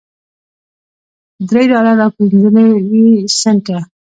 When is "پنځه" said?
2.17-2.49